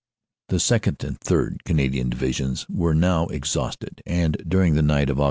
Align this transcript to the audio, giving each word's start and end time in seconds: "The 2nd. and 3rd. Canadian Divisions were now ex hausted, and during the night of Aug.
"The 0.49 0.55
2nd. 0.55 1.03
and 1.03 1.19
3rd. 1.19 1.57
Canadian 1.63 2.09
Divisions 2.09 2.65
were 2.67 2.95
now 2.95 3.27
ex 3.27 3.53
hausted, 3.53 4.01
and 4.07 4.35
during 4.47 4.73
the 4.73 4.81
night 4.81 5.11
of 5.11 5.17
Aug. 5.17 5.19